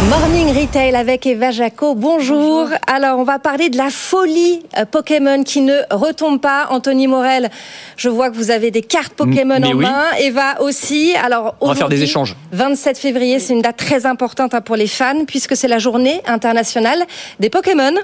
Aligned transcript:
Morning 0.00 0.52
Retail 0.58 0.96
avec 0.96 1.26
Eva 1.26 1.50
Jaco. 1.52 1.94
Bonjour. 1.94 2.66
Alors, 2.88 3.18
on 3.18 3.24
va 3.24 3.38
parler 3.38 3.68
de 3.68 3.76
la 3.76 3.88
folie 3.90 4.60
euh, 4.76 4.84
Pokémon 4.84 5.44
qui 5.44 5.60
ne 5.60 5.74
retombe 5.90 6.40
pas. 6.40 6.66
Anthony 6.70 7.06
Morel, 7.06 7.50
je 7.96 8.08
vois 8.08 8.30
que 8.30 8.36
vous 8.36 8.50
avez 8.50 8.70
des 8.70 8.80
cartes 8.82 9.12
Pokémon 9.14 9.58
Mais 9.60 9.68
en 9.68 9.76
oui. 9.76 9.84
main. 9.84 10.04
Eva 10.18 10.60
aussi. 10.60 11.14
Alors, 11.22 11.54
On 11.60 11.68
va 11.68 11.74
faire 11.76 11.88
des 11.88 12.02
échanges. 12.02 12.36
27 12.52 12.98
février, 12.98 13.38
c'est 13.38 13.52
une 13.52 13.62
date 13.62 13.76
très 13.76 14.04
importante 14.04 14.54
hein, 14.54 14.60
pour 14.60 14.76
les 14.76 14.88
fans 14.88 15.24
puisque 15.26 15.56
c'est 15.56 15.68
la 15.68 15.78
journée 15.78 16.20
internationale 16.26 17.04
des 17.38 17.48
Pokémon. 17.48 17.94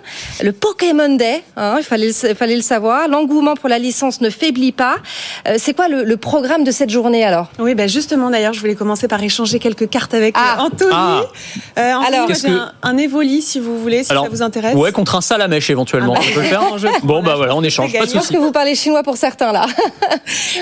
Le 0.42 0.52
Pokémon 0.52 1.16
Day, 1.16 1.42
hein, 1.56 1.76
il 1.78 1.84
fallait, 1.84 2.06
le- 2.22 2.34
fallait 2.34 2.56
le 2.56 2.62
savoir. 2.62 3.08
L'engouement 3.08 3.54
pour 3.54 3.68
la 3.68 3.78
licence 3.78 4.20
ne 4.20 4.30
faiblit 4.30 4.72
pas. 4.72 4.96
Euh, 5.48 5.56
c'est 5.58 5.74
quoi 5.74 5.88
le, 5.88 6.04
le 6.04 6.16
programme 6.16 6.62
de 6.64 6.70
cette 6.70 6.90
journée 6.90 7.24
alors? 7.24 7.48
Oui, 7.58 7.74
bah 7.74 7.86
justement, 7.88 8.30
d'ailleurs, 8.30 8.52
je 8.52 8.60
voulais 8.60 8.76
commencer 8.76 9.08
par 9.08 9.22
échanger 9.22 9.58
quelques 9.58 9.88
cartes 9.90 10.14
avec 10.14 10.34
Ah. 10.38 10.58
euh, 10.58 10.62
Anthony. 10.62 10.90
Ah. 10.92 11.22
Euh, 11.78 11.92
Alors, 12.06 12.28
j'ai 12.28 12.48
que- 12.48 12.52
un, 12.52 12.72
un 12.82 12.96
Evoli, 12.96 13.40
si 13.42 13.60
vous 13.60 13.78
voulez, 13.80 14.02
si 14.04 14.10
Alors, 14.10 14.24
ça 14.24 14.30
vous 14.30 14.42
intéresse. 14.42 14.74
Ouais, 14.74 14.90
contre 14.92 15.14
un 15.14 15.20
salamèche 15.20 15.70
éventuellement. 15.70 16.14
Ah 16.16 16.20
bah. 16.20 16.26
On 16.30 16.34
peut 16.34 16.40
le 16.40 16.46
faire 16.46 16.62
un 16.74 16.78
jeu 16.78 16.88
Bon, 17.04 17.22
bah 17.22 17.34
voilà, 17.36 17.54
on 17.56 17.62
échange, 17.62 17.92
pas 17.92 18.04
de. 18.04 18.10
Je 18.10 18.14
pense 18.16 18.28
que 18.28 18.36
vous 18.36 18.52
parlez 18.52 18.74
chinois 18.74 19.02
pour 19.02 19.16
certains 19.16 19.52
là? 19.52 19.66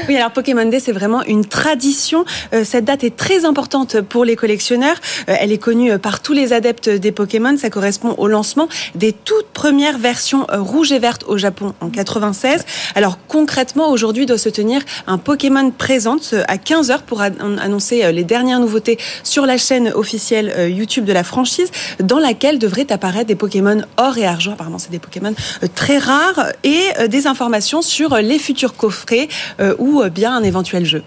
Oui, 0.08 0.16
alors 0.16 0.30
Pokémon 0.30 0.64
Day, 0.66 0.80
c'est 0.80 0.92
vraiment 0.92 1.22
une 1.24 1.44
tradition. 1.44 2.24
Euh, 2.54 2.64
cette 2.64 2.84
date 2.84 3.04
est 3.04 3.16
très 3.16 3.44
importante 3.44 4.00
pour 4.00 4.24
les 4.24 4.36
collectionneurs. 4.36 4.96
Euh, 5.28 5.34
elle 5.40 5.52
est 5.52 5.58
connue 5.58 5.98
par 5.98 6.20
tous 6.20 6.32
les 6.32 6.52
adeptes 6.52 6.88
des 6.88 7.12
Pokémon. 7.12 7.56
Ça 7.56 7.70
correspond 7.70 8.14
au 8.18 8.28
lancement 8.28 8.68
des 8.94 9.12
toutes 9.12 9.46
premières 9.48 9.98
versions 9.98 10.46
rouges 10.52 10.92
et 10.92 10.98
vertes 10.98 11.24
au 11.26 11.38
Japon 11.38 11.72
en 11.80 11.88
96. 11.88 12.64
Alors 12.94 13.18
concrètement, 13.28 13.90
aujourd'hui 13.90 14.26
doit 14.26 14.38
se 14.38 14.48
tenir 14.48 14.82
un 15.06 15.18
Pokémon 15.18 15.70
Présente 15.70 16.34
à 16.48 16.56
15h 16.56 17.00
pour 17.06 17.20
an- 17.20 17.56
annoncer 17.60 18.12
les 18.12 18.24
dernières 18.24 18.60
nouveautés 18.60 18.98
sur 19.22 19.46
la 19.46 19.56
chaîne 19.58 19.90
officielle 19.94 20.54
YouTube 20.70 21.05
de 21.06 21.12
la 21.12 21.24
franchise, 21.24 21.70
dans 22.00 22.18
laquelle 22.18 22.58
devraient 22.58 22.92
apparaître 22.92 23.26
des 23.26 23.34
Pokémon 23.34 23.82
or 23.96 24.18
et 24.18 24.26
argent. 24.26 24.52
Apparemment, 24.52 24.78
c'est 24.78 24.90
des 24.90 24.98
Pokémon 24.98 25.34
euh, 25.62 25.68
très 25.74 25.98
rares 25.98 26.46
et 26.64 26.80
euh, 26.98 27.08
des 27.08 27.26
informations 27.26 27.82
sur 27.82 28.16
les 28.16 28.38
futurs 28.38 28.74
coffrets 28.74 29.28
euh, 29.60 29.74
ou 29.78 30.02
bien 30.10 30.34
un 30.36 30.42
éventuel 30.42 30.84
jeu. 30.84 31.02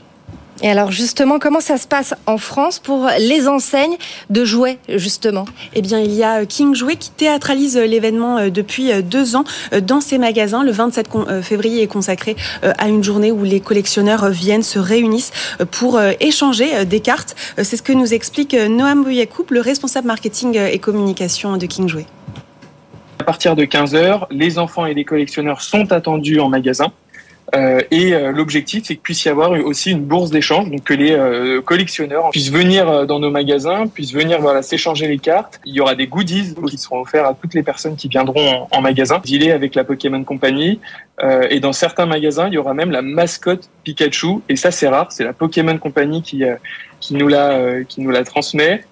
Et 0.61 0.69
alors 0.69 0.91
justement, 0.91 1.39
comment 1.39 1.61
ça 1.61 1.77
se 1.77 1.87
passe 1.87 2.13
en 2.25 2.37
France 2.37 2.79
pour 2.79 3.07
les 3.17 3.47
enseignes 3.47 3.95
de 4.29 4.43
jouets 4.43 4.77
justement? 4.89 5.45
Eh 5.73 5.81
bien, 5.81 5.99
il 5.99 6.11
y 6.13 6.21
a 6.23 6.41
euh, 6.41 6.45
King 6.45 6.75
Jouet 6.75 6.97
qui 6.97 7.11
théâtralise 7.11 7.77
euh, 7.77 7.85
l'événement 7.85 8.37
euh, 8.37 8.49
depuis 8.49 8.91
deux 9.03 9.37
ans 9.37 9.45
dans 9.81 10.01
ses 10.01 10.17
magasins. 10.17 10.63
Le 10.63 10.71
27 10.71 11.07
con- 11.07 11.25
euh, 11.29 11.41
février 11.41 11.81
est 11.83 11.87
consacré 11.87 12.35
à 12.61 12.89
une 12.89 13.03
journée 13.03 13.31
où 13.31 13.43
les 13.43 13.61
collectionneurs 13.61 14.29
viennent, 14.29 14.63
se 14.63 14.79
réunissent 14.79 15.31
pour 15.71 15.99
échanger 16.19 16.85
des 16.85 16.99
cartes. 16.99 17.35
C'est 17.57 17.77
ce 17.77 17.81
que 17.81 17.93
nous 17.93 18.13
explique 18.13 18.53
Noam 18.53 19.03
Bouyakoub, 19.03 19.45
le 19.51 19.61
responsable 19.61 20.07
marketing 20.07 20.57
et 20.57 20.79
communication 20.79 21.57
de 21.57 21.65
King 21.65 21.87
Jouet. 21.87 22.05
À 23.19 23.23
partir 23.23 23.55
de 23.55 23.63
15h, 23.63 24.27
les 24.31 24.57
enfants 24.57 24.85
et 24.85 24.93
les 24.93 25.05
collectionneurs 25.05 25.61
sont 25.61 25.91
attendus 25.91 26.39
en 26.39 26.49
magasin. 26.49 26.87
Euh, 27.55 27.81
et 27.91 28.13
euh, 28.13 28.31
l'objectif, 28.31 28.83
c'est 28.85 28.95
qu'il 28.95 29.01
puisse 29.01 29.25
y 29.25 29.29
avoir 29.29 29.51
aussi 29.51 29.91
une 29.91 30.03
bourse 30.03 30.29
d'échange, 30.29 30.69
donc 30.69 30.83
que 30.83 30.93
les 30.93 31.11
euh, 31.11 31.61
collectionneurs 31.61 32.29
puissent 32.31 32.51
venir 32.51 33.07
dans 33.07 33.19
nos 33.19 33.31
magasins, 33.31 33.87
puissent 33.87 34.13
venir 34.13 34.39
voilà, 34.41 34.61
s'échanger 34.61 35.07
les 35.07 35.17
cartes. 35.17 35.59
Il 35.65 35.73
y 35.73 35.81
aura 35.81 35.95
des 35.95 36.07
goodies 36.07 36.55
qui 36.67 36.77
seront 36.77 37.01
offerts 37.01 37.25
à 37.25 37.33
toutes 37.33 37.53
les 37.53 37.63
personnes 37.63 37.95
qui 37.95 38.07
viendront 38.07 38.67
en, 38.69 38.81
magasin, 38.81 39.19
dealer 39.23 39.51
avec 39.51 39.75
la 39.75 39.83
Pokémon 39.83 40.23
Company. 40.23 40.79
Et 41.49 41.59
dans 41.59 41.73
certains 41.73 42.05
magasins, 42.05 42.47
il 42.47 42.53
y 42.53 42.57
aura 42.57 42.73
même 42.73 42.91
la 42.91 43.01
mascotte 43.01 43.69
Pikachu. 43.83 44.39
Et 44.47 44.55
ça, 44.55 44.71
c'est 44.71 44.87
rare, 44.87 45.11
c'est 45.11 45.25
la 45.25 45.33
Pokémon 45.33 45.77
Company 45.77 46.21
qui, 46.21 46.43
qui 47.01 47.13
nous 47.13 47.27
la, 47.27 47.83
qui 47.83 47.99
nous 47.99 48.09
la 48.09 48.23
transmet. 48.23 48.85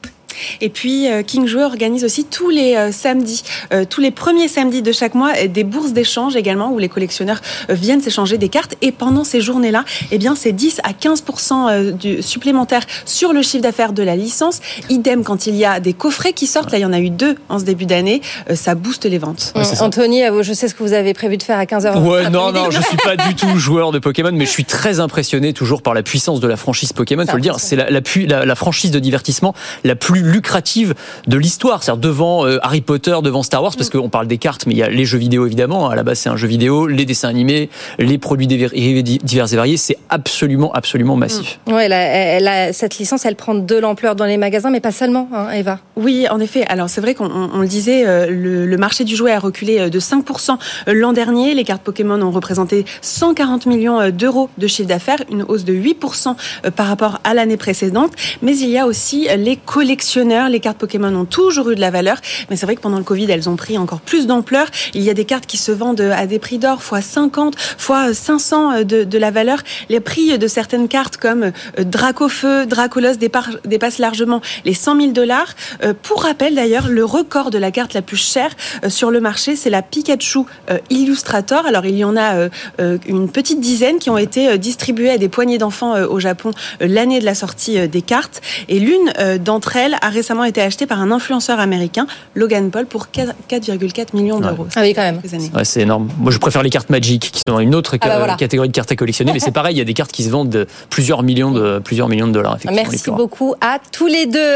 Et 0.61 0.69
puis, 0.69 1.09
euh, 1.09 1.23
King 1.23 1.47
Jouet 1.47 1.63
organise 1.63 2.03
aussi 2.03 2.25
tous 2.25 2.49
les 2.49 2.75
euh, 2.75 2.91
samedis, 2.91 3.43
euh, 3.73 3.85
tous 3.89 4.01
les 4.01 4.11
premiers 4.11 4.47
samedis 4.47 4.81
de 4.81 4.91
chaque 4.91 5.15
mois, 5.15 5.33
des 5.47 5.63
bourses 5.63 5.93
d'échange 5.93 6.35
également 6.35 6.71
où 6.71 6.79
les 6.79 6.89
collectionneurs 6.89 7.41
viennent 7.69 8.01
s'échanger 8.01 8.37
des 8.37 8.49
cartes. 8.49 8.75
Et 8.81 8.91
pendant 8.91 9.23
ces 9.23 9.41
journées-là, 9.41 9.83
eh 10.11 10.17
bien, 10.17 10.35
c'est 10.35 10.51
10 10.51 10.81
à 10.83 10.93
15 10.93 11.23
euh, 11.69 11.91
du 11.91 12.21
supplémentaire 12.21 12.81
sur 13.05 13.33
le 13.33 13.41
chiffre 13.41 13.63
d'affaires 13.63 13.93
de 13.93 14.03
la 14.03 14.15
licence. 14.15 14.59
Idem 14.89 15.23
quand 15.23 15.47
il 15.47 15.55
y 15.55 15.65
a 15.65 15.79
des 15.79 15.93
coffrets 15.93 16.33
qui 16.33 16.47
sortent. 16.47 16.71
Là, 16.71 16.77
il 16.77 16.81
y 16.81 16.85
en 16.85 16.93
a 16.93 16.99
eu 16.99 17.09
deux 17.09 17.35
en 17.49 17.59
ce 17.59 17.63
début 17.63 17.85
d'année. 17.85 18.21
Ça 18.55 18.75
booste 18.75 19.05
les 19.05 19.17
ventes. 19.17 19.53
Ouais. 19.55 19.63
Anthony, 19.81 20.21
je 20.41 20.53
sais 20.53 20.67
ce 20.67 20.75
que 20.75 20.83
vous 20.83 20.93
avez 20.93 21.13
prévu 21.13 21.37
de 21.37 21.43
faire 21.43 21.57
à 21.59 21.65
15h. 21.65 22.01
Ouais, 22.03 22.29
non, 22.29 22.51
non, 22.51 22.69
je 22.71 22.81
suis 22.81 22.97
pas 22.97 23.15
du 23.15 23.35
tout 23.35 23.57
joueur 23.57 23.91
de 23.91 23.99
Pokémon, 23.99 24.31
mais 24.33 24.45
je 24.45 24.51
suis 24.51 24.65
très 24.65 24.99
impressionné 24.99 25.53
toujours 25.53 25.81
par 25.81 25.93
la 25.93 26.03
puissance 26.03 26.39
de 26.39 26.47
la 26.47 26.57
franchise 26.57 26.93
Pokémon. 26.93 27.23
C'est 27.25 27.31
Faut 27.31 27.37
le 27.37 27.41
dire, 27.41 27.59
c'est 27.59 27.75
la, 27.75 27.89
la, 27.89 28.01
pu- 28.01 28.25
la- 28.25 28.45
la 28.45 28.55
franchise 28.55 28.91
de 28.91 28.99
divertissement 28.99 29.53
la 29.83 29.95
plus 29.95 30.21
lucrative 30.27 30.93
de 31.27 31.37
l'histoire. 31.37 31.83
C'est-à-dire 31.83 32.01
devant 32.01 32.45
euh, 32.45 32.57
Harry 32.61 32.81
Potter, 32.81 33.15
devant 33.23 33.43
Star 33.43 33.63
Wars, 33.63 33.73
parce 33.75 33.89
qu'on 33.89 34.09
parle 34.09 34.27
des 34.27 34.37
cartes, 34.37 34.65
mais 34.67 34.73
il 34.73 34.77
y 34.77 34.83
a 34.83 34.89
les 34.89 35.05
jeux 35.05 35.17
vidéo 35.17 35.45
évidemment. 35.45 35.89
À 35.89 35.95
la 35.95 36.03
base, 36.03 36.19
c'est 36.19 36.29
un 36.29 36.37
jeu 36.37 36.47
vidéo, 36.47 36.87
les 36.87 37.05
dessins 37.05 37.29
animés, 37.29 37.69
les 37.97 38.17
produits 38.17 38.47
divers 38.47 38.71
divers 38.71 39.51
et 39.51 39.55
variés. 39.55 39.77
C'est 39.77 39.97
absolument, 40.09 40.71
absolument 40.73 41.15
massif. 41.15 41.59
Ouais, 41.67 41.87
la- 41.87 41.97
elle 41.97 42.47
a- 42.47 42.73
cette 42.73 42.97
licence, 42.97 43.25
elle 43.25 43.35
prend 43.35 43.55
de 43.55 43.75
l'ampleur 43.75 44.15
dans 44.15 44.25
les 44.25 44.37
magasins, 44.37 44.69
mais 44.69 44.79
pas 44.81 44.91
seulement, 44.91 45.29
hein, 45.33 45.49
Eva. 45.51 45.79
Oui, 45.95 46.27
en 46.29 46.39
effet. 46.39 46.65
Alors 46.67 46.89
c'est 46.89 47.01
vrai 47.01 47.13
qu'on 47.15 47.25
on- 47.31 47.49
on 47.53 47.59
le 47.61 47.67
disait, 47.67 48.05
euh, 48.05 48.27
le, 48.29 48.65
le 48.65 48.77
marché 48.77 49.03
du 49.03 49.15
jouet 49.15 49.31
a 49.31 49.39
reculé 49.39 49.79
euh, 49.79 49.89
de 49.89 49.99
5% 49.99 50.57
l'an 50.87 51.13
dernier. 51.13 51.53
Les 51.53 51.63
cartes 51.63 51.81
Pokémon 51.83 52.21
ont 52.21 52.31
représenté 52.31 52.85
140 53.01 53.65
millions 53.65 54.09
d'euros 54.09 54.49
de 54.57 54.67
chiffre 54.67 54.87
d'affaires, 54.89 55.23
une 55.31 55.43
hausse 55.43 55.63
de 55.65 55.73
8% 55.73 56.35
euh, 56.65 56.71
par 56.71 56.87
rapport 56.87 57.19
à 57.23 57.33
l'année 57.33 57.57
précédente. 57.57 58.11
Mais 58.41 58.57
il 58.57 58.69
y 58.69 58.77
a 58.77 58.85
aussi 58.85 59.27
les 59.37 59.55
Les 60.23 60.59
cartes 60.59 60.77
Pokémon 60.79 61.13
ont 61.15 61.25
toujours 61.25 61.69
eu 61.69 61.75
de 61.75 61.81
la 61.81 61.91
valeur, 61.91 62.17
mais 62.49 62.55
c'est 62.55 62.65
vrai 62.65 62.75
que 62.75 62.81
pendant 62.81 62.97
le 62.97 63.03
Covid, 63.03 63.29
elles 63.29 63.49
ont 63.49 63.55
pris 63.55 63.77
encore 63.77 64.01
plus 64.01 64.25
d'ampleur. 64.25 64.65
Il 64.95 65.03
y 65.03 65.11
a 65.11 65.13
des 65.13 65.25
cartes 65.25 65.45
qui 65.45 65.57
se 65.57 65.71
vendent 65.71 66.01
euh, 66.01 66.11
à 66.11 66.25
des 66.25 66.39
prix 66.39 66.57
d'or, 66.57 66.81
fois 66.81 67.01
50, 67.01 67.55
fois 67.77 68.13
500 68.13 68.83
de, 68.83 69.03
de 69.03 69.17
la 69.17 69.29
valeur. 69.29 69.59
Les 69.89 69.99
prix 69.99 70.37
de 70.39 70.47
certaines 70.47 70.87
cartes 70.87 71.17
comme 71.17 71.43
euh, 71.43 71.83
Dracofeu, 71.83 72.65
Dracolos 72.65 73.17
dépassent 73.17 73.99
largement 73.99 74.41
les 74.65 74.73
100 74.73 74.99
000 74.99 75.11
dollars. 75.11 75.53
Euh, 75.83 75.93
Pour 76.01 76.23
rappel 76.23 76.55
d'ailleurs, 76.55 76.87
le 76.87 77.05
record 77.05 77.51
de 77.51 77.59
la 77.59 77.71
carte 77.71 77.93
la 77.93 78.01
plus 78.01 78.17
chère 78.17 78.51
euh, 78.83 78.89
sur 78.89 79.11
le 79.11 79.21
marché, 79.21 79.55
c'est 79.55 79.69
la 79.69 79.83
Pikachu 79.83 80.39
euh, 80.71 80.79
Illustrator. 80.89 81.65
Alors 81.67 81.85
il 81.85 81.95
y 81.95 82.03
en 82.03 82.17
a 82.17 82.35
euh, 82.35 82.49
euh, 82.79 82.97
une 83.07 83.29
petite 83.29 83.59
dizaine 83.59 83.99
qui 83.99 84.09
ont 84.09 84.17
été 84.17 84.49
euh, 84.49 84.57
distribuées 84.57 85.11
à 85.11 85.17
des 85.17 85.29
poignées 85.29 85.59
d'enfants 85.59 85.95
euh, 85.95 86.07
au 86.07 86.19
Japon 86.19 86.51
euh, 86.81 86.87
l'année 86.87 87.19
de 87.19 87.25
la 87.25 87.35
sortie 87.35 87.77
euh, 87.77 87.87
des 87.87 88.01
cartes. 88.01 88.41
Et 88.67 88.79
l'une 88.79 89.11
euh, 89.19 89.37
d'entre 89.37 89.75
elles 89.75 89.95
récemment 90.09 90.43
été 90.43 90.61
achetée 90.61 90.85
par 90.85 91.01
un 91.01 91.11
influenceur 91.11 91.59
américain, 91.59 92.07
Logan 92.35 92.69
Paul, 92.71 92.85
pour 92.85 93.11
4 93.11 93.33
4,4 93.49 94.15
millions 94.15 94.39
d'euros. 94.39 94.67
Ah 94.75 94.81
oui, 94.81 94.93
quand 94.93 95.01
même. 95.01 95.21
Ouais, 95.53 95.65
c'est 95.65 95.81
énorme. 95.81 96.09
Moi, 96.19 96.31
je 96.31 96.37
préfère 96.37 96.63
les 96.63 96.69
cartes 96.69 96.89
Magic, 96.89 97.31
qui 97.31 97.39
sont 97.39 97.53
dans 97.53 97.59
une 97.59 97.75
autre 97.75 97.97
Ah 98.01 98.07
bah 98.07 98.17
voilà. 98.17 98.35
catégorie 98.35 98.69
de 98.69 98.73
cartes 98.73 98.91
à 98.91 98.95
collectionner, 98.95 99.33
mais 99.33 99.39
c'est 99.39 99.51
pareil, 99.51 99.75
il 99.75 99.79
y 99.79 99.81
a 99.81 99.85
des 99.85 99.93
cartes 99.93 100.11
qui 100.11 100.23
se 100.23 100.29
vendent 100.29 100.49
de 100.49 100.67
plusieurs 100.89 101.23
millions 101.23 101.51
de, 101.51 101.79
plusieurs 101.79 102.09
millions 102.09 102.27
de 102.27 102.33
dollars. 102.33 102.57
Merci 102.71 103.11
beaucoup 103.11 103.55
à 103.61 103.79
tous 103.91 104.07
les 104.07 104.25
deux. 104.25 104.55